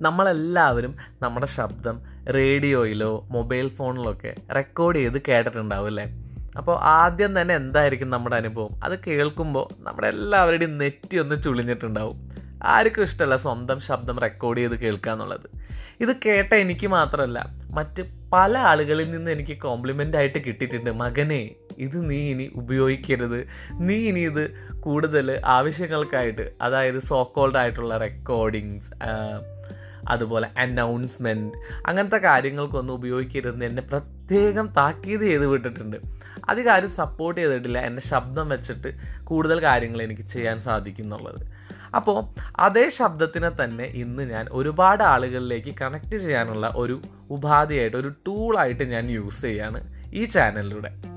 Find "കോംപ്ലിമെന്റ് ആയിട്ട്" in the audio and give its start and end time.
19.58-20.44